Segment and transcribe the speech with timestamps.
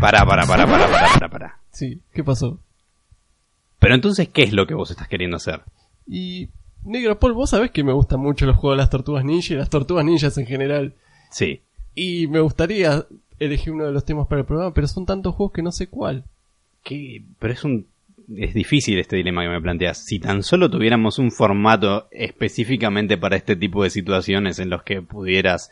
[0.00, 1.60] Pará, pará, pará, pará, pará, pará, pará.
[1.70, 2.58] Sí, ¿qué pasó?
[3.78, 5.62] Pero entonces, ¿qué es lo que vos estás queriendo hacer?
[6.06, 6.48] Y
[6.84, 9.56] Negro Paul, vos sabés que me gustan mucho los juegos de las tortugas ninja y
[9.56, 10.94] las tortugas ninjas en general.
[11.30, 11.62] Sí.
[11.94, 13.06] Y me gustaría
[13.38, 15.86] elegir uno de los temas para el programa, pero son tantos juegos que no sé
[15.86, 16.24] cuál.
[16.82, 17.22] ¿Qué?
[17.38, 17.86] Pero es un...
[18.36, 20.04] Es difícil este dilema que me planteas.
[20.04, 25.02] Si tan solo tuviéramos un formato específicamente para este tipo de situaciones en los que
[25.02, 25.70] pudieras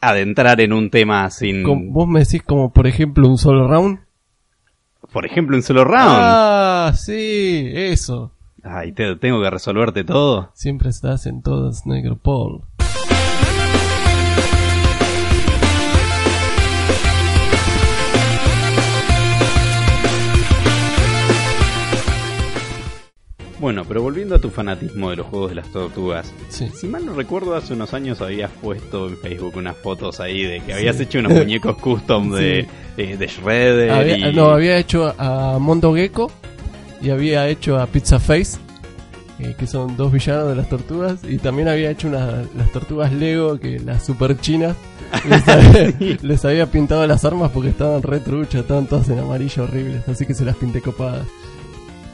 [0.00, 1.62] adentrar en un tema sin...
[1.92, 4.00] Vos me decís como, por ejemplo, un solo round.
[5.12, 6.06] Por ejemplo, un solo round.
[6.10, 8.32] Ah, sí, eso.
[8.62, 10.50] Ay, te- tengo que resolverte todo.
[10.54, 12.62] Siempre estás en todas, Negro Paul.
[23.58, 26.30] Bueno, pero volviendo a tu fanatismo de los juegos de las tortugas.
[26.50, 26.68] Sí.
[26.74, 30.60] Si mal no recuerdo, hace unos años habías puesto en Facebook unas fotos ahí de
[30.60, 32.66] que habías hecho unos muñecos custom de,
[32.98, 34.34] de, de Shredder Había- y...
[34.34, 36.30] No, había hecho a Mondo Gecko
[37.00, 38.58] y había hecho a Pizza Face,
[39.38, 43.12] eh, que son dos villanos de las tortugas, y también había hecho unas, las tortugas
[43.12, 44.76] Lego, que las super chinas,
[45.28, 49.64] les había, les había pintado las armas porque estaban re truchas, estaban todas en amarillo
[49.64, 51.26] horribles, así que se las pinté copadas.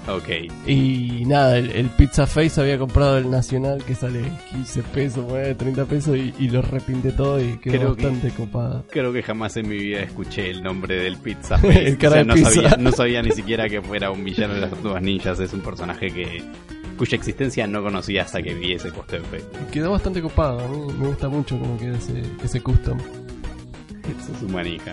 [0.09, 0.29] Ok.
[0.67, 5.57] Y nada, el, el Pizza Face había comprado el Nacional que sale 15 pesos, bueno,
[5.57, 8.83] 30 pesos, y, y lo repinté todo y quedó Creo que- bastante copada.
[8.91, 11.87] Creo que jamás en mi vida escuché el nombre del Pizza Face.
[11.87, 12.51] El cara O sea, no, pizza.
[12.51, 15.39] sabía, no sabía ni siquiera que fuera un villano de las tortugas ninjas.
[15.39, 16.43] Es un personaje que
[16.99, 18.89] cuya existencia no conocía hasta que vi ese.
[18.89, 22.99] Y quedó bastante copado, a mí me gusta mucho como queda ese, ese custom.
[22.99, 24.93] Eso es manija.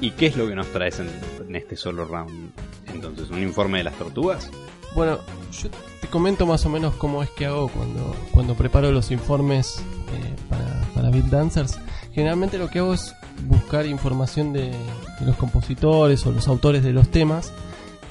[0.00, 1.08] ¿Y qué es lo que nos traes en,
[1.46, 2.50] en este solo round?
[2.96, 4.50] Entonces, ¿un informe de las tortugas?
[4.94, 5.18] Bueno,
[5.52, 5.68] yo
[6.00, 9.78] te comento más o menos cómo es que hago cuando, cuando preparo los informes
[10.12, 11.78] eh, para, para Beat Dancers.
[12.12, 13.14] Generalmente lo que hago es
[13.46, 17.52] buscar información de, de los compositores o los autores de los temas.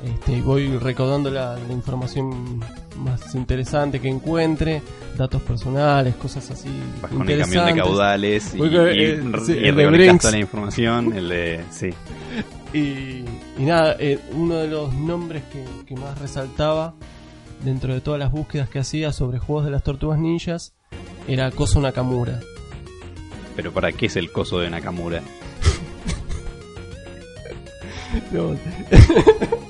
[0.04, 2.60] Este, voy recaudando la, la información
[3.00, 4.82] más interesante que encuentre,
[5.18, 6.70] datos personales, cosas así.
[7.02, 7.84] Vas con el camión de interesantes.
[7.84, 10.22] caudales y, con- y- eh, sí, y el de recolectas Brinks.
[10.22, 11.14] toda la información.
[11.14, 11.62] El de.
[11.72, 11.90] Sí.
[12.74, 13.24] Y,
[13.58, 16.94] y nada, eh, uno de los nombres que, que más resaltaba
[17.64, 20.74] dentro de todas las búsquedas que hacía sobre juegos de las tortugas ninjas
[21.26, 22.42] era Koso Nakamura.
[23.56, 25.22] Pero ¿para qué es el coso de Nakamura?
[28.32, 28.56] No,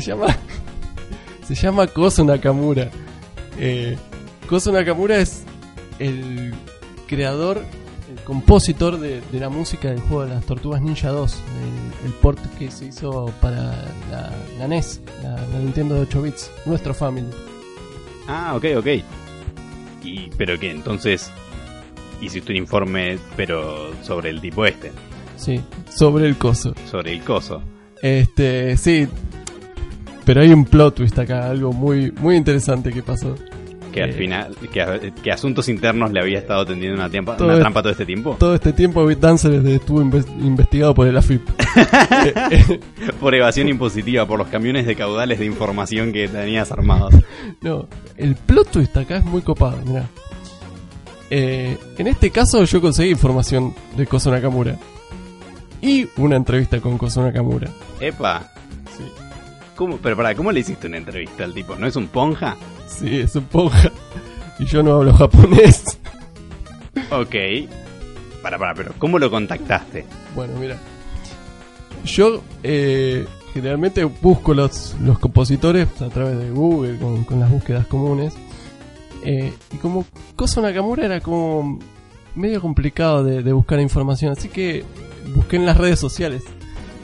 [0.00, 0.36] se llama
[1.46, 2.90] se llama Koso Nakamura.
[3.58, 3.96] Eh,
[4.48, 5.44] Koso Nakamura es
[5.98, 6.54] el
[7.06, 7.62] creador,
[8.10, 11.34] el compositor de, de la música del juego de las Tortugas Ninja 2,
[12.02, 13.72] el, el port que se hizo para
[14.10, 17.28] la, la NES, la, la Nintendo de 8 bits, nuestro family.
[18.28, 18.86] Ah, ok, ok.
[20.02, 21.30] Y, pero que entonces
[22.20, 24.90] hiciste un informe, pero sobre el tipo este,
[25.36, 26.74] Sí, sobre el coso.
[26.90, 27.62] sobre el coso.
[28.02, 29.06] Este, sí.
[30.26, 33.34] Pero hay un plot twist acá, algo muy, muy interesante que pasó.
[33.92, 34.12] Que al Eh.
[34.12, 34.54] final,
[35.22, 38.04] que, asuntos internos le había estado tendiendo una, tiempa- Todo una es- trampa todo este
[38.04, 38.36] tiempo.
[38.38, 41.40] Todo este tiempo Beat Dancer estuvo inves- investigado por el AFIP.
[42.26, 42.80] Eh, eh,
[43.20, 47.14] Por evasión impositiva, por los camiones de caudales de información que tenías armados.
[47.62, 47.86] no,
[48.16, 50.06] el plot twist acá es muy copado, mirá.
[51.30, 54.76] Eh, en este caso yo conseguí información de Koso Nakamura.
[55.82, 57.68] Y una entrevista con Koso Nakamura.
[58.00, 58.50] Epa,
[59.76, 61.76] ¿cómo, pero para, ¿cómo le hiciste una entrevista al tipo?
[61.76, 62.56] ¿No es un ponja?
[62.88, 63.92] sí es un ponja.
[64.58, 65.98] Y yo no hablo japonés.
[67.10, 67.34] Ok.
[68.42, 70.04] Para, para, pero ¿cómo lo contactaste?
[70.34, 70.78] Bueno, mira.
[72.04, 77.86] Yo eh, generalmente busco los, los compositores a través de Google con, con las búsquedas
[77.86, 78.34] comunes.
[79.24, 81.78] Eh, y como Koso Nakamura era como
[82.34, 84.84] medio complicado de, de buscar información, así que
[85.34, 86.44] busqué en las redes sociales.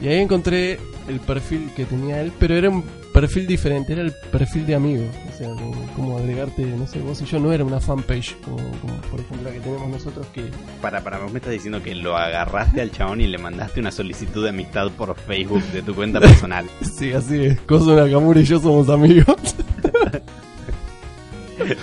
[0.01, 2.83] Y ahí encontré el perfil que tenía él, pero era un
[3.13, 5.05] perfil diferente, era el perfil de amigo.
[5.33, 5.49] O sea,
[5.95, 9.49] como, agregarte, no sé, vos y yo no era una fanpage, como, como por ejemplo
[9.49, 10.49] la que tenemos nosotros que
[10.81, 13.91] Para, para, vos me estás diciendo que lo agarraste al chabón y le mandaste una
[13.91, 16.65] solicitud de amistad por Facebook de tu cuenta personal.
[16.81, 17.61] Sí, así es.
[17.61, 19.35] Koso Nakamura y yo somos amigos.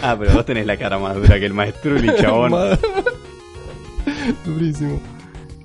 [0.02, 2.50] Ah, pero vos tenés la cara más dura que el maestruli, chabón.
[2.50, 2.78] Madre.
[4.44, 5.00] Durísimo.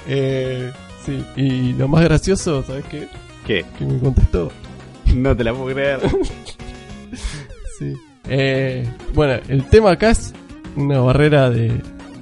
[0.08, 0.72] Eh,
[1.06, 3.08] sí, y lo más gracioso, ¿sabes qué?
[3.46, 3.66] ¿Qué?
[3.78, 4.52] Que me contestó.
[5.16, 6.00] No te la puedo creer.
[7.80, 7.94] Sí.
[8.30, 10.34] Eh, bueno, el tema acá es
[10.78, 11.68] una barrera de,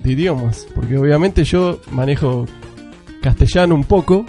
[0.03, 0.65] de idiomas.
[0.73, 2.47] Porque obviamente yo manejo
[3.21, 4.25] castellano un poco,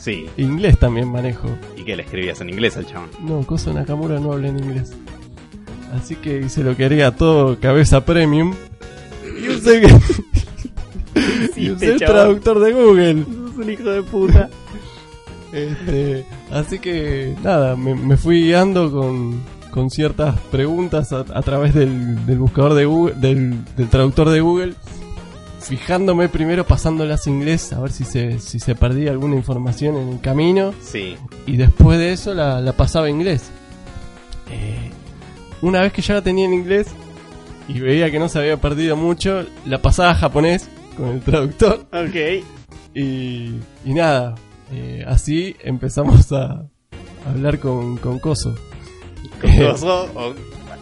[0.00, 0.26] Sí.
[0.36, 1.48] inglés también manejo.
[1.76, 3.10] ¿Y que le escribías en inglés al chabón?
[3.24, 4.92] No, Koso Nakamura no habla en inglés.
[5.92, 8.54] Así que hice lo que haría todo cabeza premium.
[9.42, 9.82] Y usé,
[11.56, 13.24] y usé el traductor de Google.
[13.56, 14.48] un hijo de puta.
[15.52, 19.40] Este, así que nada, me, me fui guiando con,
[19.70, 24.40] con ciertas preguntas a, a través del, del buscador de Google, del, del traductor de
[24.40, 24.74] Google,
[25.60, 30.08] fijándome primero pasándolas a inglés a ver si se, si se perdía alguna información en
[30.10, 31.16] el camino Sí.
[31.46, 33.50] y después de eso la, la pasaba a inglés.
[34.50, 34.90] Eh,
[35.60, 36.86] una vez que ya la tenía en inglés
[37.68, 41.86] y veía que no se había perdido mucho, la pasaba a japonés con el traductor
[41.92, 42.44] Ok.
[42.94, 44.36] y, y nada,
[44.72, 46.64] eh, así empezamos a
[47.26, 48.54] hablar con, con Coso.
[49.40, 50.08] Con Coso.
[50.14, 50.34] o-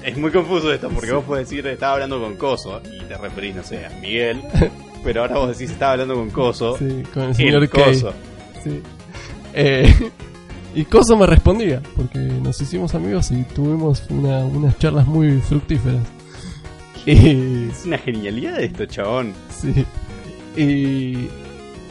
[0.04, 3.56] Es muy confuso esto porque vos podés decir estaba hablando con Coso y te referís,
[3.56, 4.40] no sé, a Miguel.
[5.04, 6.76] Pero ahora vos decís estaba hablando con Coso.
[6.78, 7.84] Sí, con el señor el Kei.
[7.84, 8.12] Coso.
[8.64, 8.82] Sí.
[9.54, 10.10] Eh,
[10.74, 16.02] y Coso me respondía, porque nos hicimos amigos y tuvimos una- unas charlas muy fructíferas.
[17.04, 19.32] Y, Es una genialidad esto, chabón.
[19.50, 19.84] sí.
[20.56, 21.28] Y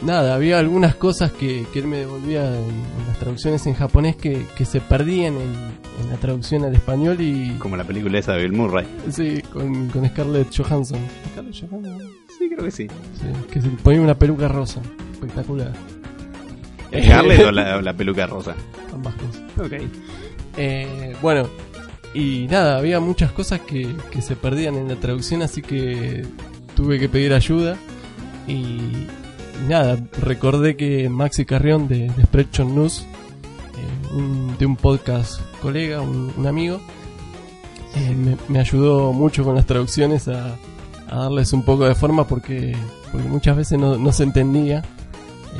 [0.02, 4.16] nada, había algunas cosas que, que él me devolvía en, en las traducciones en japonés
[4.16, 5.54] que, que se perdían en,
[6.02, 7.56] en la traducción al español y...
[7.58, 8.86] Como la película esa de Bill Murray.
[9.10, 10.98] Sí, con, con Scarlett Johansson.
[11.32, 12.10] ¿Scarlett Johansson?
[12.38, 12.88] Sí, creo que sí.
[12.88, 14.80] Sí, que se ponía una peluca rosa.
[15.12, 15.72] Espectacular.
[16.88, 18.54] ¿Scarlett o la, peluca rosa?
[18.92, 19.42] Ambas cosas.
[19.58, 19.72] Ok.
[20.58, 21.48] Eh, bueno,
[22.14, 26.26] y nada, había muchas cosas que, que se perdían en la traducción, así que
[26.74, 27.76] tuve que pedir ayuda.
[28.46, 29.06] Y
[29.68, 33.00] nada, recordé que Maxi Carrión de, de Spreadshot News,
[33.76, 36.80] eh, un- de un podcast colega, un, un amigo,
[37.94, 40.56] eh, me, ayudó mucho con las traducciones a,
[41.08, 42.76] a darles un poco de forma porque,
[43.12, 44.82] porque muchas veces no, no se entendía.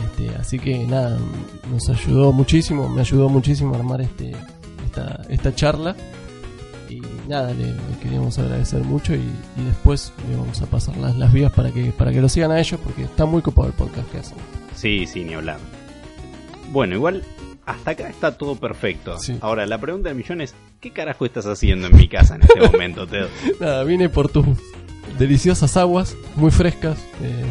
[0.05, 1.17] Este, así que nada,
[1.73, 4.33] nos ayudó muchísimo, me ayudó muchísimo a armar este,
[4.85, 5.97] esta, esta charla.
[7.29, 11.33] Nada, le, le queríamos agradecer mucho y, y después le vamos a pasar las, las
[11.33, 14.11] vías para que, para que lo sigan a ellos porque está muy copado el podcast
[14.11, 14.39] que hacen.
[14.75, 15.59] Sí, sí, ni hablar.
[16.73, 17.23] Bueno, igual
[17.65, 19.19] hasta acá está todo perfecto.
[19.19, 19.39] Sí.
[19.41, 22.61] Ahora, la pregunta del millón es, ¿qué carajo estás haciendo en mi casa en este
[22.61, 23.27] momento, Ted?
[23.61, 24.47] Nada, vine por tus
[25.19, 26.99] deliciosas aguas, muy frescas.
[27.23, 27.45] eh,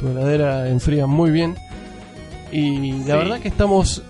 [0.00, 1.54] tu heladera enfría muy bien.
[2.50, 3.12] Y la Sí.
[3.12, 4.02] verdad que estamos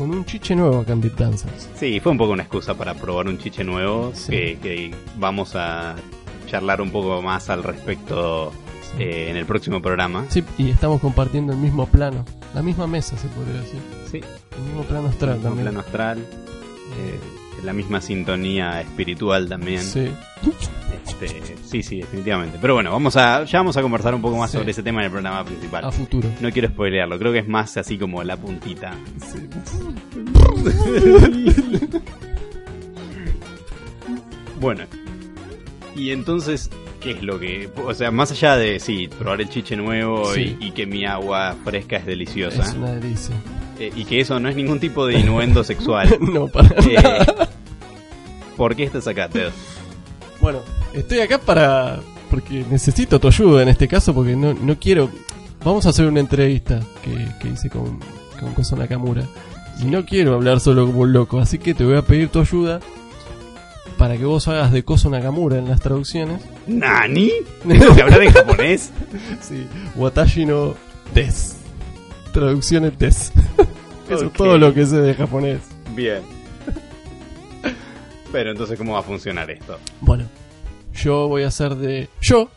[0.00, 1.68] con un chiche nuevo Dancers.
[1.74, 4.30] Sí, fue un poco una excusa para probar un chiche nuevo Sí.
[4.30, 5.94] que, que vamos a
[6.46, 8.50] charlar un poco más al respecto
[8.96, 9.02] Sí.
[9.02, 10.24] eh, en el próximo programa.
[10.30, 12.24] Sí, y estamos compartiendo el mismo plano,
[12.54, 13.78] la misma mesa se podría decir,
[14.10, 14.20] Sí,
[14.56, 15.64] el mismo plano astral un también.
[15.66, 17.20] plano astral, eh,
[17.64, 19.82] la misma sintonía espiritual también.
[19.82, 20.08] Sí,
[21.06, 22.58] Este, sí, sí, definitivamente.
[22.60, 24.56] Pero bueno, vamos a, ya vamos a conversar un poco más Sí.
[24.58, 25.84] sobre ese tema en el programa principal.
[25.84, 26.28] a futuro.
[26.40, 28.92] No quiero spoilearlo, creo que es más así como la puntita.
[29.18, 29.48] Sí.
[34.60, 34.84] Bueno,
[35.96, 36.70] y entonces,
[37.00, 37.70] ¿qué es lo que.?
[37.84, 40.56] O sea, más allá de, sí, probar el chiche nuevo Sí.
[40.60, 43.34] y, y que mi agua fresca es deliciosa, Es una delicia.
[43.80, 47.48] Eh, y que eso no es ningún tipo de innuendo sexual, no, para eh, nada.
[48.56, 49.48] ¿por qué estás acá, Ted?
[50.40, 50.60] Bueno,
[50.92, 52.00] estoy acá para.
[52.30, 55.10] porque necesito tu ayuda en este caso, porque no, no quiero.
[55.64, 57.98] Vamos a hacer una entrevista que, que hice con,
[58.38, 59.24] con Koso Nakamura.
[59.80, 62.40] Y no quiero hablar solo como un loco, así que te voy a pedir tu
[62.40, 62.80] ayuda
[63.96, 66.42] para que vos hagas de Koso Nakamura en las traducciones.
[66.66, 67.30] ¿Nani?
[67.68, 68.90] ¿Tengo que hablar en japonés?
[69.40, 69.66] Sí,
[69.96, 70.74] Watashi no
[71.14, 71.59] Des.
[72.32, 73.32] Traducciones Des.
[74.08, 75.60] Eso es todo lo que sé de japonés.
[75.94, 76.22] Bien.
[78.32, 79.78] Pero entonces, ¿cómo va a funcionar esto?
[80.00, 80.24] Bueno,
[80.94, 82.48] yo voy a hacer de yo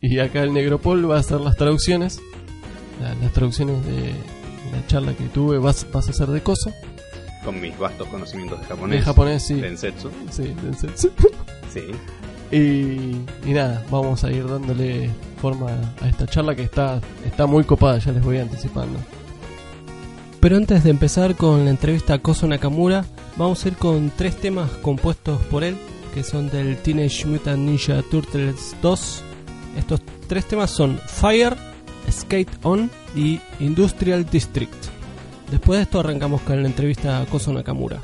[0.00, 2.20] y acá el Negropol va a hacer las traducciones.
[3.00, 4.10] La- las traducciones de
[4.72, 6.72] la charla que tuve vas, vas a hacer de Koso.
[7.44, 8.98] Con mis vastos conocimientos de japonés.
[9.00, 9.54] De japonés, sí.
[9.60, 10.10] Densetsu.
[10.30, 11.10] Sí, densetsu.
[11.72, 11.80] Sí.
[12.52, 15.08] Y, nada, vamos a ir dándole
[15.40, 15.70] forma
[16.02, 18.98] a esta charla que está, está muy copada, ya les voy anticipando.
[20.38, 23.06] Pero antes de empezar con la entrevista a Koso Nakamura,
[23.36, 25.76] vamos a ir con tres temas compuestos por él,
[26.12, 29.22] que son del Teenage Mutant Ninja Turtles 2.
[29.78, 31.56] Estos tres temas son Fire,
[32.10, 34.74] Skate On y Industrial District.
[35.50, 38.02] Después de esto arrancamos con la entrevista a Koso Nakamura.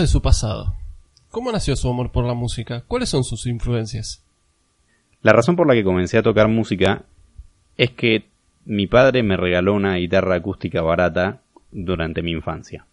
[0.00, 0.74] De su pasado.
[1.30, 2.82] ¿Cómo nació su amor por la música?
[2.88, 4.24] ¿Cuáles son sus influencias?
[5.22, 7.04] La razón por la que comencé a tocar música
[7.76, 8.24] es que
[8.64, 12.86] mi padre me regaló una guitarra acústica barata durante mi infancia.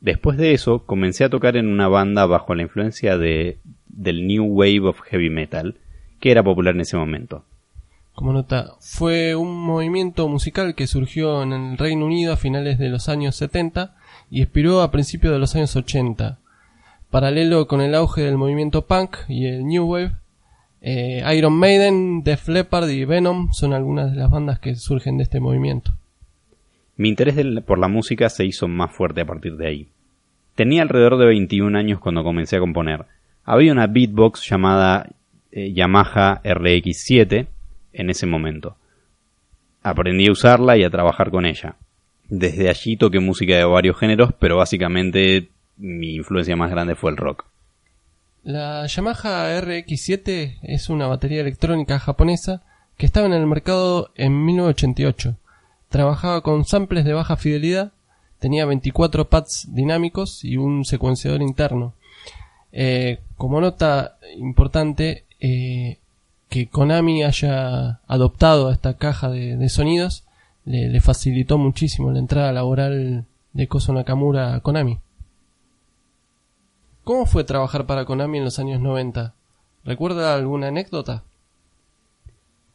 [0.00, 4.44] Después de eso, comencé a tocar en una banda bajo la influencia de, del New
[4.44, 5.76] Wave of Heavy Metal,
[6.20, 7.44] que era popular en ese momento.
[8.14, 12.88] Como nota, fue un movimiento musical que surgió en el Reino Unido a finales de
[12.88, 13.96] los años 70
[14.34, 16.38] y expiró a principios de los años 80.
[17.08, 20.10] Paralelo con el auge del movimiento punk y el New Wave,
[20.82, 25.22] eh, Iron Maiden, Def Leppard y Venom son algunas de las bandas que surgen de
[25.22, 25.92] este movimiento.
[26.96, 29.88] Mi interés por la música se hizo más fuerte a partir de ahí.
[30.56, 33.04] Tenía alrededor de 21 años cuando comencé a componer.
[33.44, 35.10] Había una beatbox llamada
[35.52, 37.46] eh, Yamaha RX7
[37.92, 38.74] en ese momento.
[39.84, 41.76] Aprendí a usarla y a trabajar con ella.
[42.28, 47.16] Desde allí toqué música de varios géneros, pero básicamente mi influencia más grande fue el
[47.16, 47.44] rock.
[48.42, 52.62] La Yamaha RX7 es una batería electrónica japonesa
[52.96, 55.36] que estaba en el mercado en 1988.
[55.88, 57.92] Trabajaba con samples de baja fidelidad,
[58.38, 61.94] tenía 24 pads dinámicos y un secuenciador interno.
[62.72, 65.98] Eh, como nota importante, eh,
[66.48, 70.24] que Konami haya adoptado esta caja de, sonidos
[70.64, 74.98] le, facilitó muchísimo la entrada laboral de Koso Nakamura a Konami.
[77.04, 79.34] ¿Cómo fue trabajar para Konami en los años 90?
[79.84, 81.24] ¿Recuerda alguna anécdota?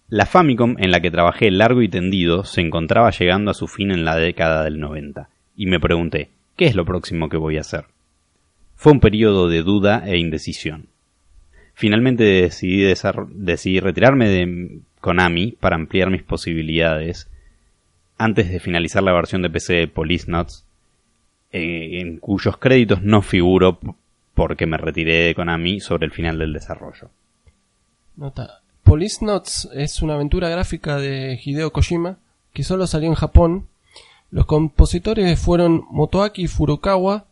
[0.08, 3.92] La Famicom en la que trabajé largo y tendido se encontraba llegando a su fin
[3.92, 7.62] en la década del 90, y me pregunté, ¿qué es lo próximo que voy a
[7.62, 7.86] hacer?
[8.76, 10.88] Fue un periodo de duda e indecisión.
[11.74, 17.29] Finalmente decidí, retirarme de Konami para ampliar mis posibilidades
[18.20, 20.66] antes de finalizar la versión de PC de Police Notes,
[21.52, 23.80] eh, en cuyos créditos no figuro
[24.36, 27.10] porque me retiré de Konami sobre el final del desarrollo.
[28.18, 28.62] Nota.
[28.84, 32.18] Police Notes es una aventura gráfica de Hideo Kojima
[32.54, 33.68] que solo salió en Japón.
[34.32, 37.26] Los compositores fueron Motoaki Furukawa,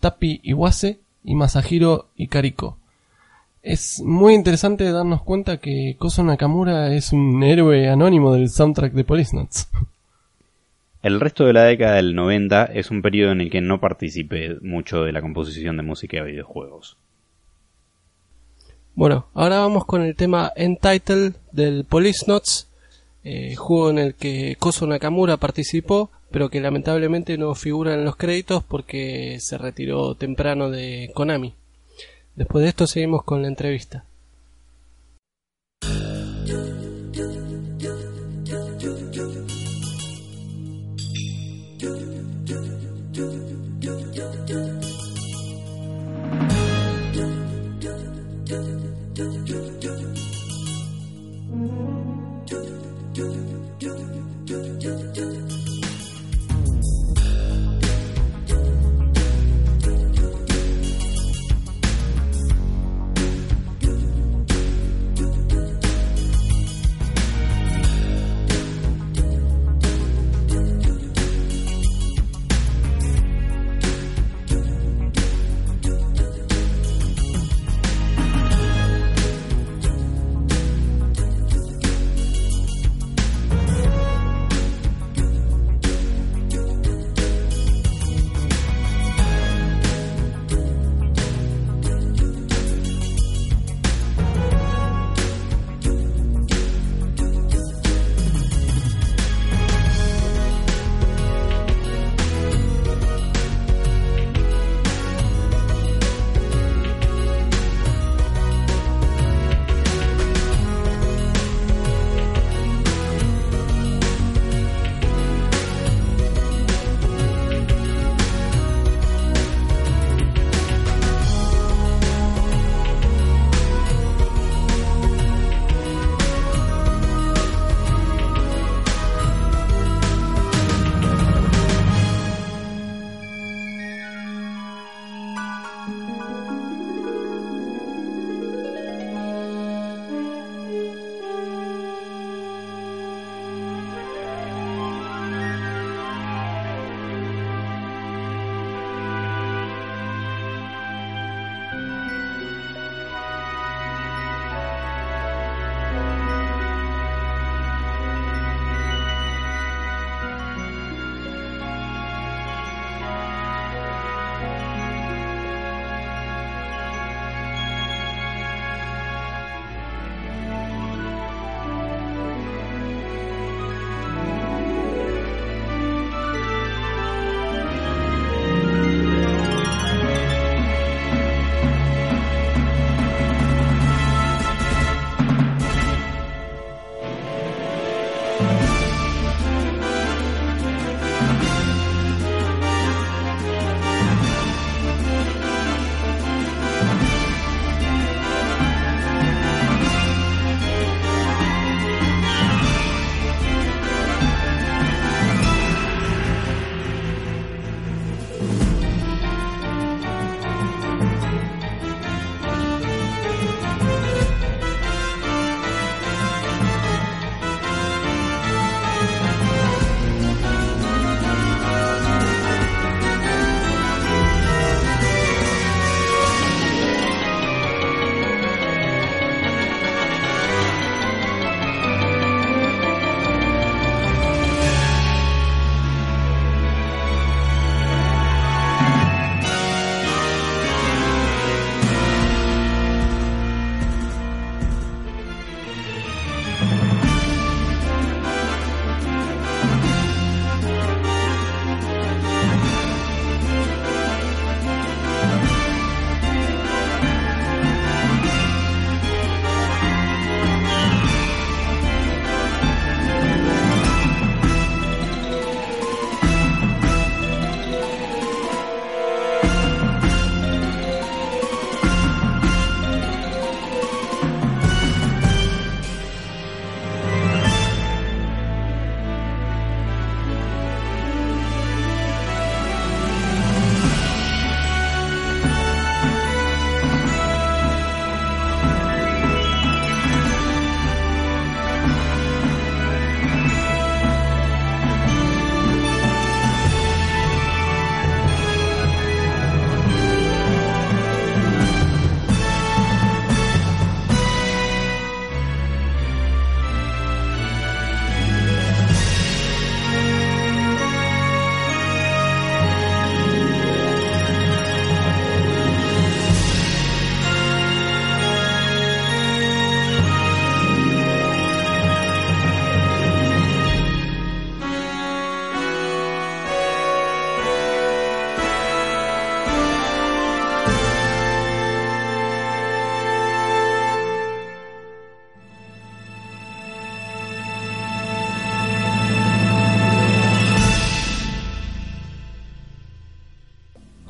[0.00, 2.76] Tapi Iwase y Masahiro Ikariko.
[3.62, 9.04] Es muy interesante darnos cuenta que Koso Nakamura es un héroe anónimo del soundtrack de
[9.04, 9.68] Police Notes.
[11.04, 14.56] El resto de la década del 90 es un periodo en el que no participé
[14.62, 16.96] mucho de la composición de música de videojuegos.
[18.94, 22.70] Bueno, ahora vamos con el tema Entitled del Police Notes,
[23.22, 28.16] eh, juego en el que Koso Nakamura participó, pero que lamentablemente no figura en los
[28.16, 31.52] créditos porque se retiró temprano de Konami.
[32.34, 34.06] Después de esto seguimos con la entrevista.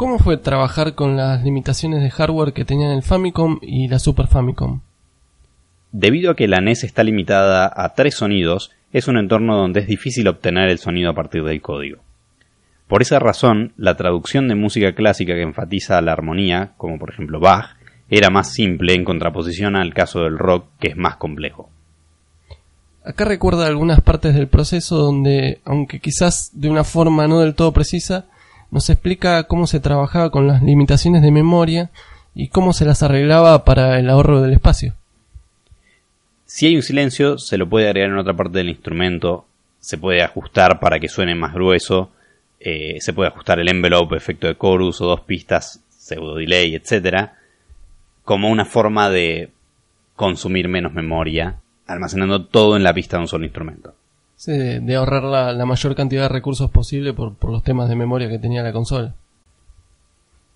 [0.04, 4.26] ¿Cómo fue trabajar con las limitaciones de hardware que tenían el Famicom y la Super
[4.26, 4.80] Famicom?
[5.92, 9.86] Debido a que la NES está limitada a tres sonidos, es un entorno donde es
[9.86, 12.02] difícil obtener el sonido a partir del código.
[12.86, 17.40] Por esa razón, la traducción de música clásica que enfatiza la armonía, como por ejemplo
[17.40, 17.78] Bach,
[18.10, 21.70] era más simple en contraposición al caso del rock, que es más complejo.
[23.06, 27.72] Acá recuerda algunas partes del proceso donde, aunque quizás de una forma no del todo
[27.72, 28.26] precisa,
[28.74, 31.92] nos explica cómo se trabajaba con las limitaciones de memoria
[32.34, 34.96] y cómo se las arreglaba para el ahorro del espacio.
[36.44, 39.46] Si hay un silencio, se lo puede agregar en otra parte del instrumento,
[39.78, 42.10] se puede ajustar para que suene más grueso,
[42.58, 47.30] eh, se puede ajustar el envelope, efecto de chorus o dos pistas, pseudo delay, etc.
[48.24, 49.50] Como una forma de
[50.16, 53.94] consumir menos memoria, almacenando todo en la pista de un solo instrumento.
[54.46, 58.62] De, ahorrar la, mayor cantidad de recursos posible por, los temas de memoria que tenía
[58.62, 59.14] la consola.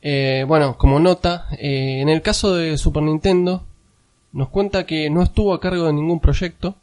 [0.03, 3.65] Eh, bueno, como nota, eh, en el caso de Super Nintendo,
[4.33, 6.77] nos cuenta que no estuvo a cargo de ningún proyecto,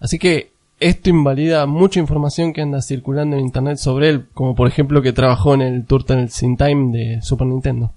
[0.00, 4.68] así que esto invalida mucha información que anda circulando en internet sobre él, como por
[4.68, 7.92] ejemplo que trabajó en el Turtles in Time de Super Nintendo.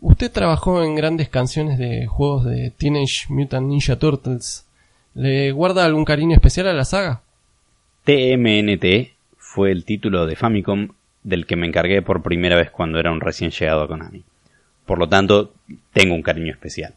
[0.00, 4.66] Usted trabajó en grandes canciones de juegos de Teenage Mutant Ninja Turtles.
[5.14, 7.22] ¿Le guarda algún cariño especial a la saga?
[8.02, 10.88] TMNT fue el título de Famicom
[11.22, 14.24] del que me encargué por primera vez cuando era un recién llegado a Konami.
[14.84, 15.52] Por lo tanto,
[15.92, 16.94] tengo un cariño especial.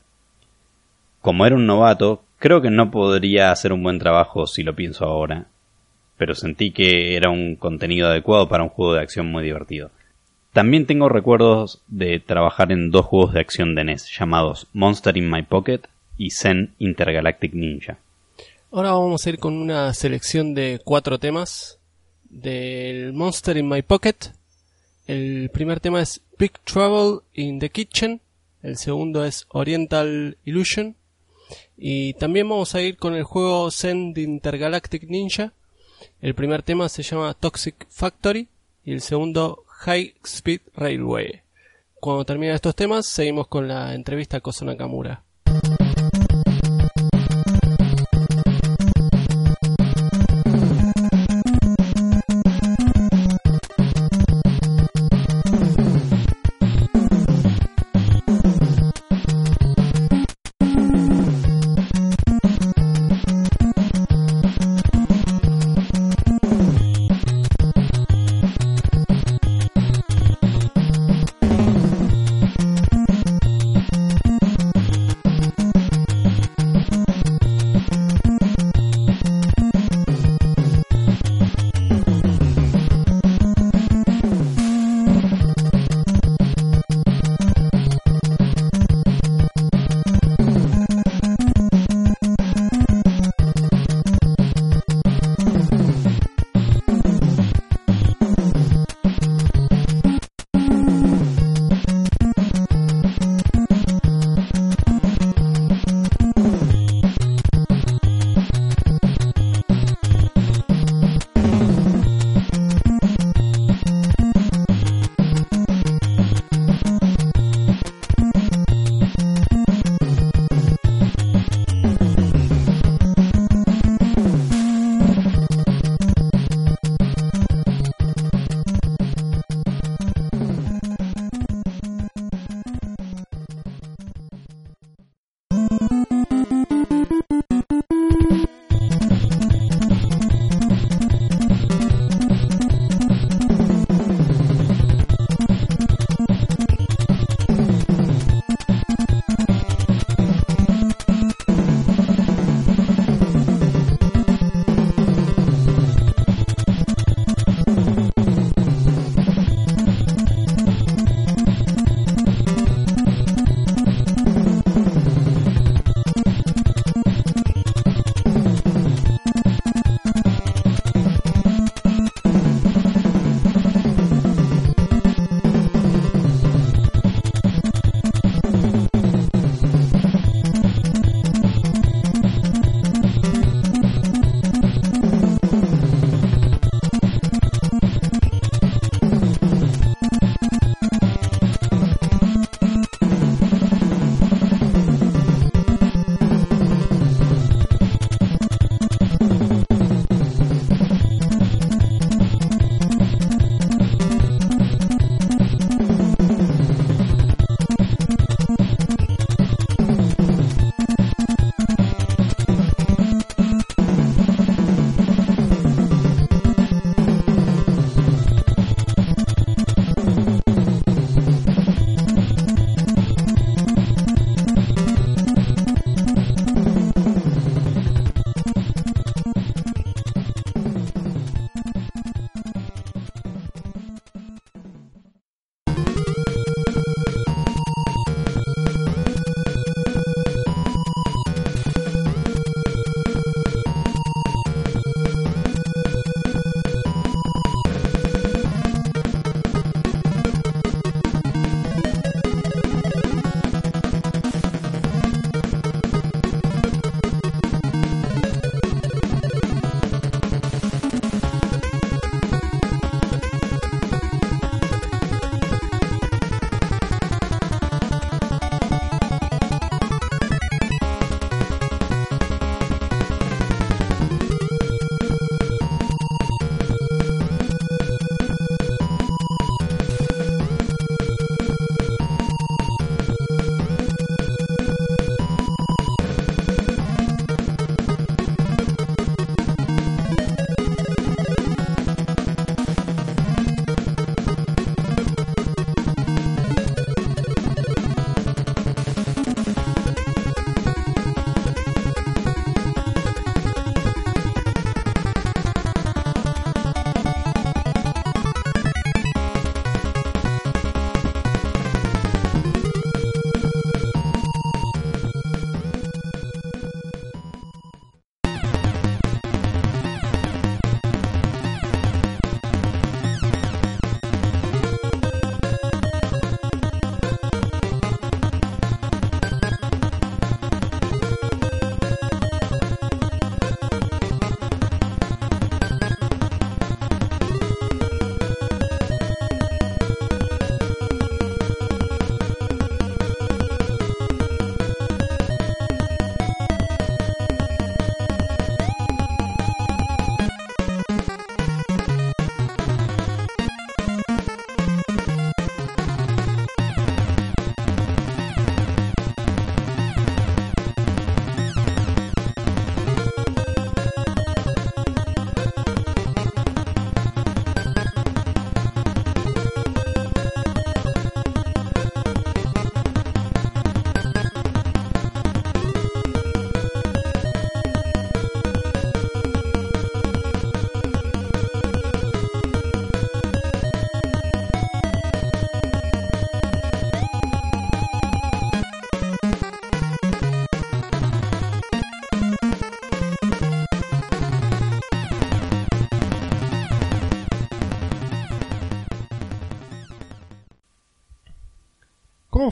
[1.21, 5.05] Como era un novato, creo que no podría hacer un buen trabajo si lo pienso
[5.05, 5.45] ahora,
[6.17, 9.91] pero sentí que era un contenido adecuado para un juego de acción muy divertido.
[10.53, 15.29] También tengo recuerdos de trabajar en dos juegos de acción de NES llamados Monster in
[15.29, 15.81] My Pocket
[16.17, 17.99] y Zen Intergalactic Ninja.
[18.69, 21.79] Ahora vamos a ir con una selección de cuatro temas
[22.25, 24.15] del Monster in My Pocket.
[25.07, 28.19] El primer tema es Big Trouble in the Kitchen.
[28.61, 30.97] El segundo es Oriental Illusion.
[31.77, 35.53] Y también vamos a ir con el juego Zen Intergalactic Ninja.
[36.21, 38.49] El primer tema se llama Toxic Factory
[38.83, 41.41] y el segundo High Speed Railway.
[42.01, 45.23] Cuando terminan estos temas, seguimos con la entrevista a Koso Nakamura.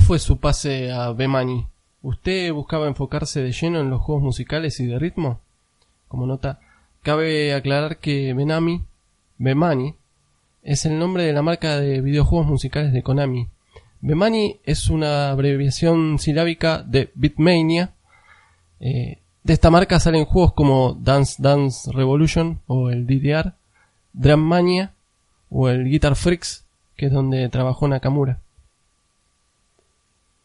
[0.05, 1.65] Fue su pase a Bemani?
[2.03, 5.39] ¿Usted buscaba enfocarse de lleno en los juegos musicales y de ritmo?
[6.07, 6.59] Como nota,
[7.01, 8.83] cabe aclarar que Benami,
[9.39, 9.95] Bemani,
[10.61, 13.47] es el nombre de la marca de videojuegos musicales de Konami.
[14.01, 17.95] Bemani es una abreviación silábica de Bitmania.
[18.79, 23.53] Eh, de esta marca salen juegos como Dance Dance Revolution o el DDR,
[24.13, 24.93] Drum Mania
[25.49, 26.63] o el Guitar Freaks,
[26.95, 28.39] que es donde trabajó Nakamura.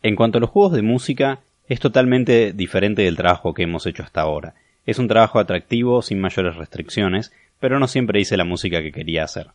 [0.03, 4.03] En cuanto a los juegos de música, es totalmente diferente del trabajo que hemos hecho
[4.03, 4.55] hasta ahora.
[4.87, 9.25] Es un trabajo atractivo, sin mayores restricciones, pero no siempre hice la música que quería
[9.25, 9.49] hacer.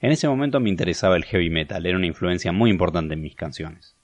[0.00, 3.34] En ese momento me interesaba el heavy metal, era una influencia muy importante en mis
[3.34, 3.94] canciones.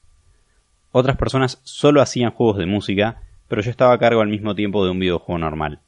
[0.93, 4.85] Otras personas solo hacían juegos de música, pero yo estaba a cargo al mismo tiempo
[4.85, 5.81] de un videojuego normal.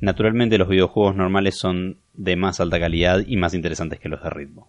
[0.00, 4.30] Naturalmente los videojuegos normales son de más alta calidad y más interesantes que los de
[4.30, 4.68] ritmo.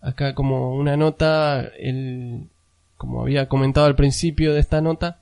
[0.00, 2.48] Acá como una nota, el,
[2.98, 5.20] como había comentado al principio de esta nota,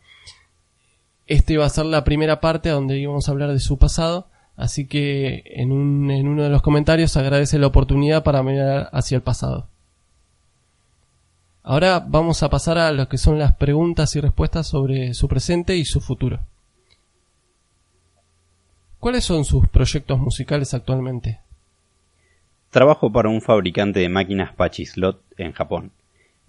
[1.26, 4.86] este iba a ser la primera parte donde íbamos a hablar de su pasado, así
[4.86, 9.22] que en, un, en uno de los comentarios agradece la oportunidad para mirar hacia el
[9.22, 9.68] pasado.
[11.62, 15.76] Ahora vamos a pasar a lo que son las preguntas y respuestas sobre su presente
[15.76, 16.40] y su futuro.
[19.00, 21.40] ¿Cuáles son sus proyectos musicales actualmente?
[22.70, 25.92] Trabajo para un fabricante de máquinas Pachislot en Japón.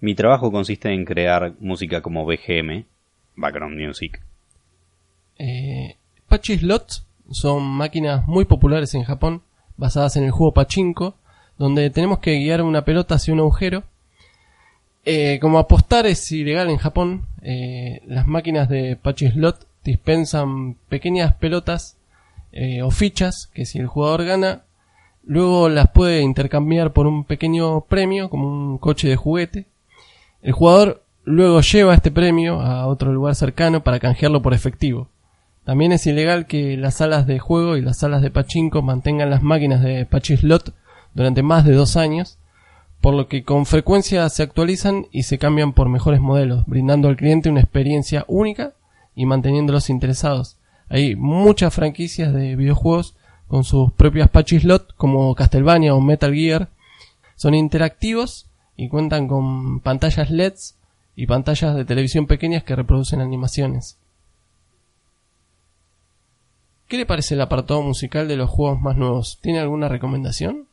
[0.00, 2.84] Mi trabajo consiste en crear música como BGM,
[3.36, 4.20] Background Music.
[5.38, 5.96] Eh,
[6.28, 9.42] Pachislot son máquinas muy populares en Japón,
[9.76, 11.14] basadas en el juego Pachinko,
[11.58, 13.84] donde tenemos que guiar una pelota hacia un agujero
[15.10, 21.96] eh, como apostar es ilegal en Japón, eh, las máquinas de Pachislot dispensan pequeñas pelotas
[22.52, 24.64] eh, o fichas que si el jugador gana,
[25.24, 29.64] luego las puede intercambiar por un pequeño premio, como un coche de juguete.
[30.42, 35.08] El jugador luego lleva este premio a otro lugar cercano para canjearlo por efectivo.
[35.64, 39.42] También es ilegal que las salas de juego y las salas de pachinko mantengan las
[39.42, 40.72] máquinas de Pachislot
[41.12, 42.38] durante más de dos años,
[43.02, 47.16] por lo que con frecuencia se actualizan y se cambian por mejores modelos, brindando al
[47.16, 48.72] cliente una experiencia única
[49.14, 50.56] y manteniéndolos interesados.
[50.88, 53.14] Hay muchas franquicias de videojuegos
[53.46, 56.68] con sus propias patch slot como Castlevania o Metal Gear.
[57.36, 58.47] Son interactivos
[58.78, 60.76] y cuentan con pantallas LEDs
[61.16, 63.98] y pantallas de televisión pequeñas que reproducen animaciones.
[66.86, 69.40] ¿Qué le parece el apartado musical de los juegos más nuevos?
[69.42, 70.68] ¿Tiene alguna recomendación?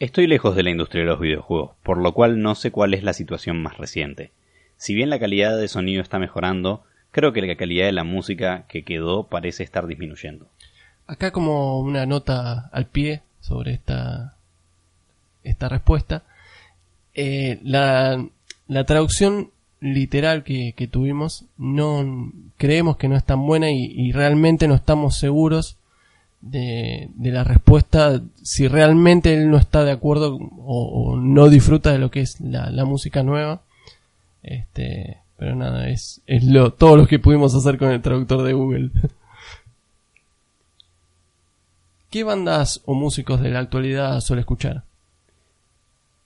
[0.00, 3.04] Estoy lejos de la industria de los videojuegos, por lo cual no sé cuál es
[3.04, 4.32] la situación más reciente.
[4.76, 6.82] Si bien la calidad de sonido está mejorando,
[7.12, 10.48] creo que la calidad de la música que quedó parece estar disminuyendo.
[11.06, 14.34] Acá como una nota al pie sobre esta,
[15.44, 16.24] esta respuesta,
[17.14, 18.24] eh, la,
[18.68, 24.68] la, traducción literal que, que, tuvimos no creemos que no es tan buena y, realmente
[24.68, 25.76] no estamos seguros
[26.40, 32.10] de, la respuesta si realmente él no está de acuerdo o, no disfruta de lo
[32.10, 33.62] que es la, música nueva.
[34.42, 38.52] Este, pero nada, es, es lo, todo lo que pudimos hacer con el traductor de
[38.52, 38.90] Google.
[42.10, 44.82] ¿Qué bandas o músicos de la actualidad suele escuchar?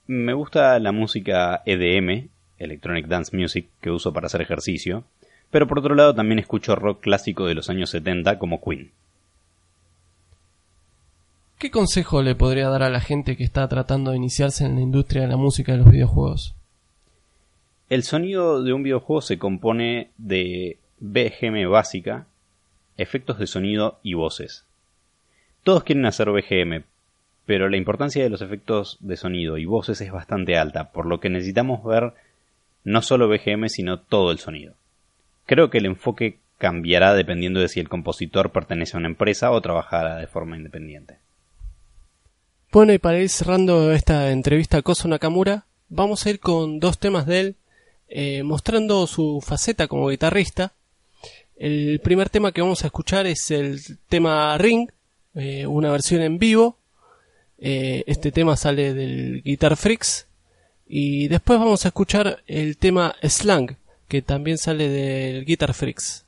[0.07, 5.05] Me gusta la música EDM, Electronic Dance Music, que uso para hacer ejercicio,
[5.51, 8.91] pero por otro lado también escucho rock clásico de los años 70 como Queen.
[11.59, 14.83] ¿Qué consejo le podría dar a la gente que está tratando de iniciarse en la
[14.83, 16.55] industria de la música de los videojuegos?
[17.89, 22.27] El sonido de un videojuego se compone de BGM básica,
[22.99, 24.65] efectos de sonido y voces.
[25.63, 26.85] Todos quieren hacer BGM,
[27.47, 31.21] pero la importancia de los efectos de sonido y voces es bastante alta, por lo
[31.21, 32.13] que necesitamos ver
[32.85, 34.75] no solo BGM sino todo el sonido.
[35.47, 39.61] Creo que el enfoque cambiará dependiendo de si el compositor pertenece a una empresa o
[39.61, 41.19] trabajará de forma independiente.
[42.73, 46.99] Bueno, y para ir cerrando esta entrevista a Koso Nakamura, vamos a ir con dos
[46.99, 47.57] temas de él,
[48.09, 50.73] eh, mostrando su faceta como guitarrista.
[51.57, 54.91] El primer tema que vamos a escuchar es el tema Ring,
[55.35, 56.77] eh, una versión en vivo.
[57.67, 60.27] Eh, este tema sale del Guitar Freaks.
[60.87, 66.27] Y después vamos a escuchar el tema Slang, que también sale del Guitar Freaks.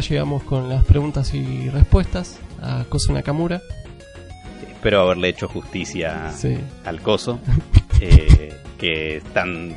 [0.00, 3.60] Llegamos con las preguntas y respuestas a Koso Nakamura.
[4.72, 6.56] Espero haberle hecho justicia Sí.
[6.84, 7.38] al coso,
[8.00, 9.76] eh, que tan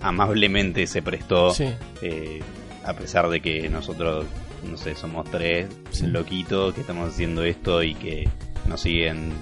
[0.00, 1.66] amablemente se prestó, Sí.
[2.02, 2.40] eh,
[2.84, 4.24] a pesar de que nosotros,
[4.68, 6.06] no sé, somos tres Sí.
[6.06, 8.28] loquitos que estamos haciendo esto y que
[8.66, 9.32] nos siguen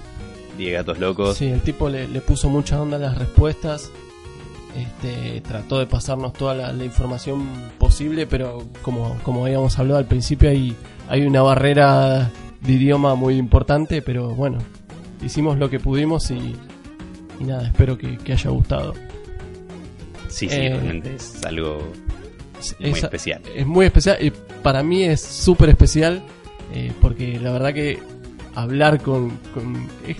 [0.57, 1.37] 10 gatos locos.
[1.37, 3.91] Sí, el tipo le, le puso mucha onda a las respuestas.
[4.75, 7.47] Este, trató de pasarnos toda la, la información
[7.79, 10.75] posible, pero como, como habíamos hablado al principio, hay,
[11.09, 12.29] hay una barrera
[12.61, 14.59] de idioma muy importante, pero bueno,
[15.23, 16.55] hicimos lo que pudimos y,
[17.39, 18.93] y nada, espero que, que haya gustado.
[20.27, 21.79] Sí, sí, Eh, realmente es algo
[22.79, 23.41] muy Es- especial.
[23.55, 26.21] Es muy especial y para mí es súper especial
[26.73, 27.97] eh, porque la verdad que
[28.53, 29.29] hablar con...
[29.53, 30.17] con- es,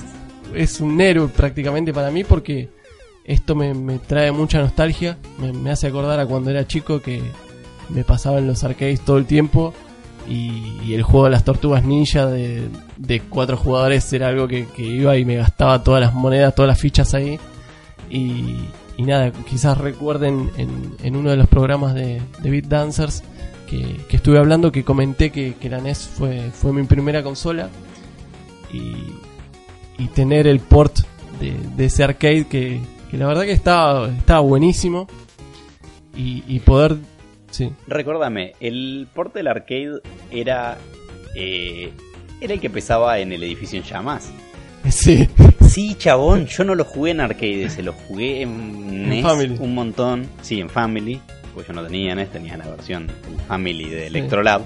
[0.55, 2.69] es un héroe prácticamente para mí porque
[3.27, 7.21] esto me, me trae mucha nostalgia, me, me hace acordar a cuando era chico que
[7.89, 9.73] me pasaba en los arcades todo el tiempo
[10.27, 14.83] y, el juego de las tortugas ninja de, de cuatro jugadores era algo que, que
[14.83, 17.39] iba y me gastaba todas las monedas, todas las fichas ahí.
[18.09, 18.55] Y,
[18.97, 23.23] y nada, quizás recuerden en, en uno de los programas de, de Beat Dancers
[23.69, 27.69] que, que estuve hablando que comenté que, que la NES fue, fue mi primera consola
[28.71, 28.95] y,
[30.01, 30.99] y tener el port
[31.39, 35.07] de, de ese arcade que, que la verdad que estaba, estaba buenísimo
[36.15, 36.97] y, y poder...
[37.51, 40.01] Sí, Recuérdame, el port del arcade
[40.31, 40.77] era.
[41.35, 41.91] eh,
[42.41, 44.31] era el que pesaba en el edificio en llamas.
[44.89, 45.27] sí,
[45.61, 49.55] Sí, chabón, yo no lo jugué en arcade, se lo jugué en NES Family.
[49.59, 50.27] un montón.
[50.41, 51.19] Sí, en Family,
[51.53, 53.07] pues yo no tenía NES, tenía la versión
[53.47, 54.61] Family de Electrolab.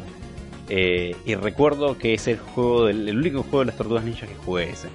[0.69, 4.29] Eh, y recuerdo que es el juego, del, el único juego de las tortugas ninjas
[4.29, 4.87] que jugué ese.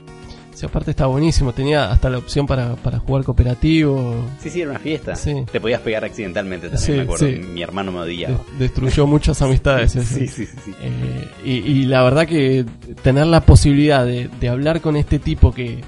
[0.56, 4.70] Sí, aparte estaba buenísimo, tenía hasta la opción para, para jugar cooperativo, Sí, sí, era
[4.70, 5.14] una fiesta.
[5.14, 5.34] Sí.
[5.52, 7.26] Te podías pegar accidentalmente también, Sí, me acuerdo.
[7.26, 7.32] sí.
[7.52, 8.40] Mi hermano me de- odiaba.
[8.58, 9.92] destruyó muchas amistades.
[9.92, 10.74] Sí, sí, sí, sí.
[10.82, 12.64] Eh, y, y la verdad que
[13.02, 15.82] tener la posibilidad de, de hablar con este tipo que,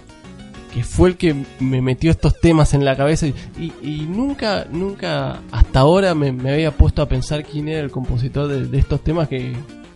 [0.74, 4.66] que fue el que me metió estos temas en la cabeza y, y- y nunca,
[4.70, 8.78] nunca hasta ahora me, me había puesto a pensar quién era el compositor de, de
[8.78, 9.54] estos temas que,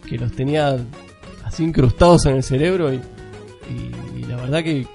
[0.08, 0.76] que los tenía
[1.44, 3.00] así incrustados en el cerebro y,
[3.70, 4.86] y- y la verdad que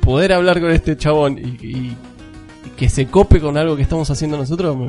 [0.00, 1.96] poder hablar con este chabón y, y-
[2.66, 4.86] y que se cope con algo que estamos haciendo nosotros, me-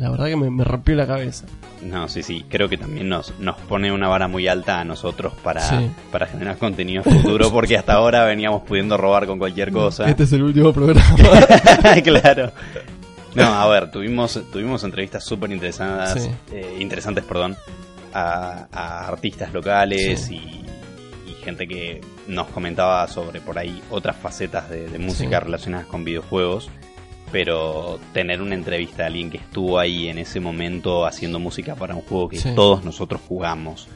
[0.00, 1.46] la verdad que me, me rompió la cabeza.
[1.82, 2.44] No, sí, sí.
[2.48, 5.90] Creo que también nos, nos pone una vara muy alta a nosotros para, Sí.
[6.12, 10.08] para generar contenido futuro, porque hasta ahora veníamos pudiendo robar con cualquier cosa.
[10.08, 11.04] Este es el último programa.
[12.04, 12.52] claro.
[13.34, 16.30] No, a ver, tuvimos, tuvimos entrevistas súper interesadas, Sí.
[16.52, 17.56] eh, interesantes, perdón,
[18.14, 20.34] a, a artistas locales Sí.
[20.36, 20.64] y
[21.42, 25.44] gente que nos comentaba sobre por ahí otras facetas de, de música Sí.
[25.44, 26.70] relacionadas con videojuegos.
[27.30, 31.94] Pero tener una entrevista a alguien que estuvo ahí en ese momento haciendo música para
[31.94, 32.50] un juego que Sí.
[32.54, 33.88] todos nosotros jugamos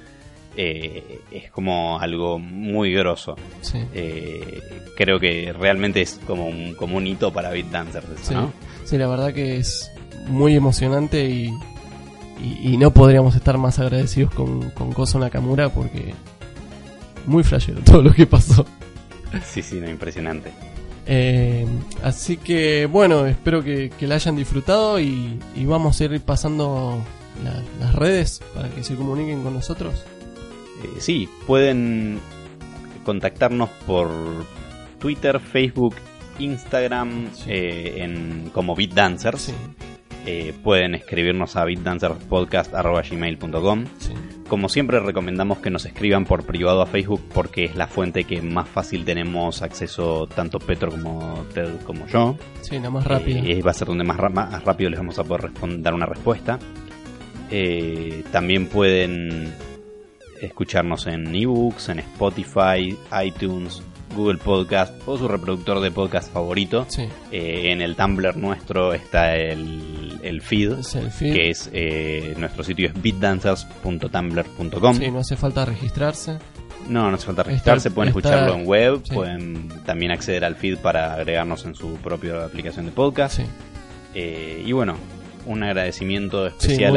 [0.59, 3.37] eh, es como algo muy grosso.
[3.61, 4.63] Sí, Eh,
[4.97, 8.35] creo que realmente es como un, como un hito para Beat Dancers, eso, sí.
[8.35, 8.53] ¿no?
[8.87, 9.91] Sí, la verdad que es
[10.29, 11.53] muy emocionante y,
[12.43, 16.15] y, y no podríamos estar más agradecidos con, con Koso Nakamura porque
[17.27, 18.65] muy flashero todo lo que pasó.
[19.45, 20.51] Sí, sí, no, impresionante.
[21.07, 21.67] Eh,
[22.03, 26.99] así que bueno, espero que, que la hayan disfrutado y, y vamos a ir pasando
[27.45, 30.05] la- las redes para que se comuniquen con nosotros.
[30.83, 32.19] Eh, sí, pueden
[33.05, 34.11] contactarnos por
[34.99, 35.95] Twitter, Facebook,
[36.39, 37.45] Instagram, Sí.
[37.49, 39.43] eh, en, como Beat Dancers.
[39.43, 39.53] Sí,
[40.27, 44.13] Eh, pueden escribirnos a beatdancerspodcast.gmail.com sí,
[44.49, 48.43] Como siempre recomendamos que nos escriban por privado a Facebook porque es la fuente que
[48.43, 52.37] más fácil tenemos acceso tanto Petro como Ted como yo.
[52.61, 53.39] sí, la más rápida.
[53.41, 56.59] Eh, va a ser donde más, más rápido les vamos a poder dar una respuesta.
[57.51, 59.53] Eh, también pueden
[60.41, 63.83] escucharnos en ebooks, en Spotify, iTunes,
[64.15, 66.87] Google Podcast o su reproductor de podcast favorito.
[66.89, 71.33] sí, Eh, en el Tumblr nuestro está el, el feed, es el feed.
[71.33, 74.97] que es eh, nuestro sitio es beatdancers.tumblr.com.
[74.99, 76.39] Sí, no hace falta registrarse.
[76.89, 79.13] No, no hace falta registrarse, pueden escucharlo en web, sí.
[79.15, 83.39] pueden también acceder al feed para agregarnos en su propia aplicación de podcast.
[83.39, 83.43] Sí,
[84.15, 84.95] Eh, y bueno,
[85.47, 86.97] un agradecimiento Sí, especial,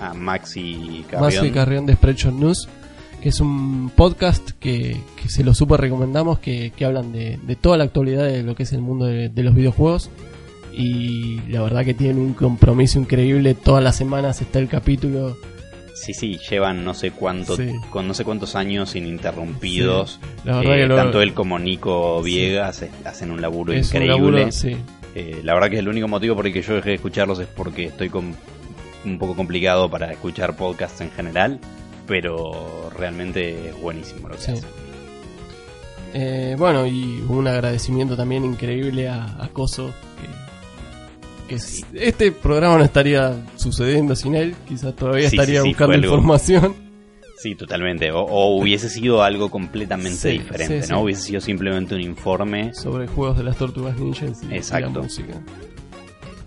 [0.00, 1.22] a, a Maxi Carrión.
[1.34, 2.66] Maxi Carrión de Spreadshot News,
[3.22, 7.56] que es un podcast que, que se lo super recomendamos, que, que hablan de, de
[7.56, 10.08] toda la actualidad de lo que es el mundo de, de los videojuegos.
[10.76, 13.54] Y la verdad que tienen un compromiso increíble.
[13.54, 15.36] Todas las semanas está el capítulo.
[15.94, 17.70] Sí, sí, llevan no sé cuánto, Sí.
[17.90, 20.18] con no sé cuántos años ininterrumpidos.
[20.44, 24.02] La verdad Eh, que lo- tanto él como Nico Viegas hacen un laburo es un
[24.02, 24.38] increíble.
[24.40, 24.76] laburo, sí,
[25.16, 27.46] Eh, la verdad que el único motivo por el que yo dejé de escucharlos es
[27.46, 28.34] porque estoy con
[29.04, 31.60] un poco complicado para escuchar podcasts en general,
[32.08, 34.50] pero realmente es buenísimo lo que Sí.
[34.50, 34.64] hace.
[36.14, 39.92] Eh, bueno, y un agradecimiento también increíble a, a Coso.
[41.92, 44.54] Que, este programa no estaría sucediendo sin él.
[44.68, 46.74] Quizás todavía Sí, estaría sí, sí, buscando información.
[47.38, 48.10] Sí, totalmente.
[48.12, 51.02] O, o hubiese sido algo completamente diferente, ¿no?
[51.02, 52.72] Hubiese sido simplemente un informe.
[52.74, 54.90] sobre juegos de las tortugas ninjas y, Exacto.
[54.94, 55.34] la música.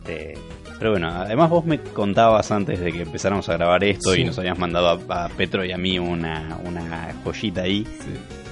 [0.05, 0.33] este,
[0.79, 4.37] pero bueno, además vos me contabas antes de que empezáramos a grabar esto y nos
[4.39, 7.85] habías mandado a, a Petro y a mí una, una joyita ahí.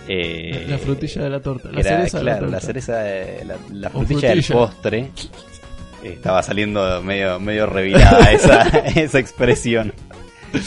[0.07, 1.71] Eh, la frutilla de la torta.
[1.71, 4.67] La era, cereza claro, de la cereza, de- la, la O frutilla del frutilla.
[4.67, 5.11] postre.
[6.13, 9.93] Estaba saliendo medio, medio revirada esa, esa expresión.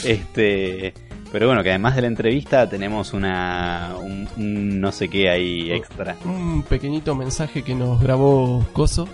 [0.05, 0.93] Este,
[1.32, 6.16] pero bueno, que además de la entrevista tenemos una, un, no sé qué ahí extra.
[6.24, 9.09] Un pequeñito mensaje que nos grabó Coso,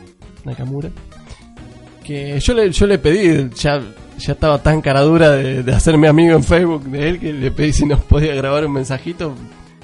[0.45, 0.91] Nakamura.
[2.03, 3.81] Que yo le, yo le pedí, ya,
[4.19, 7.51] ya estaba tan cara dura de, de hacerme amigo en Facebook de él, que le
[7.51, 9.35] pedí si nos podía grabar un mensajito.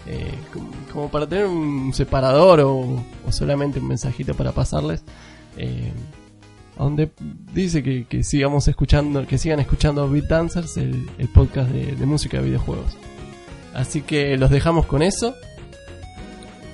[0.06, 5.02] eh, como, como para tener un separador o, o solamente un mensajito para pasarles.
[5.56, 5.92] eh,
[6.84, 7.10] donde
[7.54, 12.06] dice que, que sigamos escuchando, que sigan escuchando Beat Dancers, el, el podcast de, de
[12.06, 12.96] música de videojuegos.
[13.74, 15.34] Así que los dejamos con eso.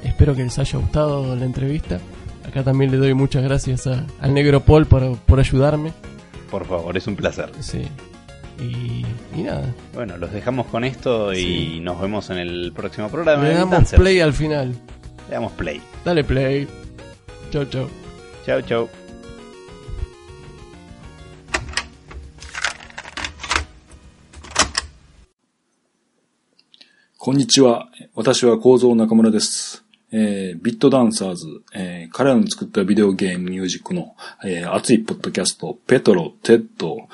[0.05, 1.99] Espero que les haya gustado la entrevista.
[2.47, 5.93] Acá también le doy muchas gracias a- al negro Paul por, por ayudarme.
[6.51, 7.51] Por favor, es un placer.
[7.61, 7.83] Sí.
[8.61, 9.05] Y,
[9.39, 11.81] y nada, Bueno, los dejamos con esto y Sí.
[11.81, 13.43] nos vemos en el próximo programa.
[13.45, 14.01] le damos Dancers.
[14.01, 14.69] play al final.
[15.29, 15.81] Le damos play.
[16.05, 16.67] Dale play.
[17.51, 17.89] Chau, chau.
[18.47, 18.89] Chau, chau.
[27.27, 27.89] こんにちは。
[28.15, 29.85] 私は構造中村です。
[30.13, 34.15] えービットダンサーズ、えー彼らの作ったビデオゲームミュージックの、
[34.45, 37.09] えー熱いポッドキャスト、ペトロ、テッド、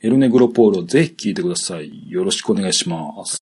[0.00, 2.10] エルネグロポールを、ぜひ聴いてください。
[2.10, 3.40] よろしくお願いします。